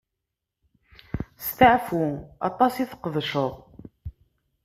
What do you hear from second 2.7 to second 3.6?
i tqedceḍ.